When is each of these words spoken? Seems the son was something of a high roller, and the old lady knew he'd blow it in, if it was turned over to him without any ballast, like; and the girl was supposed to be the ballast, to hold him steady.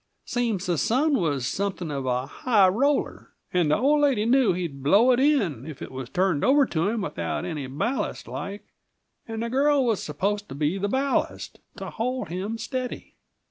Seems 0.25 0.65
the 0.65 0.79
son 0.79 1.13
was 1.19 1.45
something 1.45 1.91
of 1.91 2.07
a 2.07 2.25
high 2.25 2.67
roller, 2.69 3.29
and 3.53 3.69
the 3.69 3.77
old 3.77 4.01
lady 4.01 4.25
knew 4.25 4.51
he'd 4.51 4.81
blow 4.81 5.11
it 5.11 5.19
in, 5.19 5.63
if 5.67 5.79
it 5.79 5.91
was 5.91 6.09
turned 6.09 6.43
over 6.43 6.65
to 6.65 6.89
him 6.89 7.01
without 7.01 7.45
any 7.45 7.67
ballast, 7.67 8.27
like; 8.27 8.65
and 9.27 9.43
the 9.43 9.49
girl 9.51 9.85
was 9.85 10.01
supposed 10.01 10.49
to 10.49 10.55
be 10.55 10.79
the 10.79 10.89
ballast, 10.89 11.59
to 11.77 11.91
hold 11.91 12.29
him 12.29 12.57
steady. 12.57 13.13